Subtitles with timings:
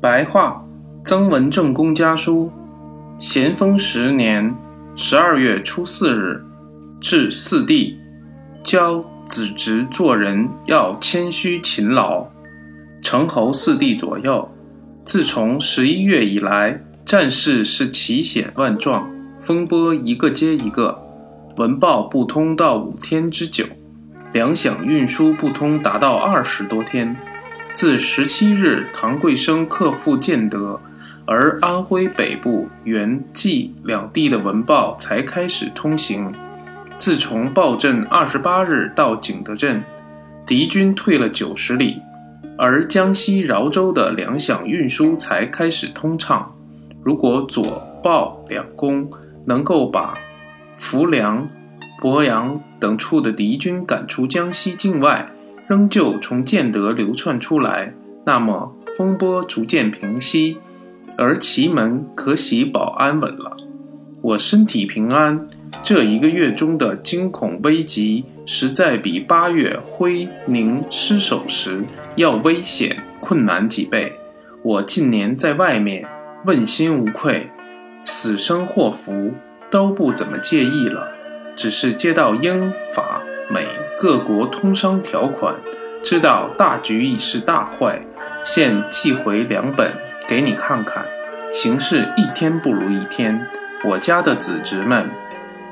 [0.00, 0.62] 白话，
[1.02, 2.50] 曾文正公家书，
[3.18, 4.54] 咸丰十年
[4.94, 6.42] 十二月初四日，
[7.00, 7.96] 至四弟，
[8.62, 12.26] 教子侄做人要谦虚勤劳。
[13.00, 14.50] 成侯四弟左右，
[15.04, 20.98] 自从十一月以来，战事是奇险万状，风波一个接一个，
[21.56, 23.64] 文报不通到五天之久，
[24.32, 27.16] 粮饷运输不通达到二十多天。
[27.74, 30.80] 自十七日，唐贵生克复建德，
[31.26, 36.32] 而安徽北部原冀两地的文报才开始通行。
[36.98, 39.82] 自从报镇二十八日到景德镇，
[40.46, 42.00] 敌军退了九十里，
[42.56, 46.54] 而江西饶州的粮饷运输才开始通畅。
[47.02, 49.10] 如果左鲍两公
[49.46, 50.14] 能够把
[50.78, 51.48] 浮梁、
[52.00, 55.26] 鄱阳等处的敌军赶出江西境外，
[55.66, 57.94] 仍旧从建德流窜出来，
[58.26, 60.58] 那么风波逐渐平息，
[61.16, 63.56] 而祁门可喜保安稳了。
[64.20, 65.48] 我身体平安，
[65.82, 71.82] 这一个月中的惊恐危急，实在比八月辉宁失守时
[72.16, 74.12] 要危险困难几倍。
[74.62, 76.06] 我近年在外面
[76.46, 77.50] 问心无愧，
[78.02, 79.32] 死生祸福
[79.70, 81.08] 都不怎么介意了，
[81.54, 83.66] 只是接到英法美。
[84.00, 85.54] 各国通商条款，
[86.02, 88.02] 知道大局已是大坏，
[88.44, 89.92] 现寄回两本
[90.28, 91.06] 给你看看。
[91.50, 93.46] 形势一天不如一天，
[93.84, 95.08] 我家的子侄们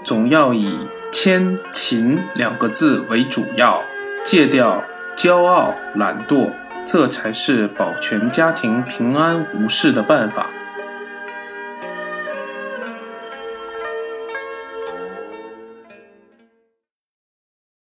[0.05, 0.79] 总要以
[1.11, 3.83] 谦勤两个字为主要，
[4.25, 4.83] 戒掉
[5.17, 6.51] 骄傲懒惰，
[6.87, 10.47] 这才是保全家庭平安无事的办法。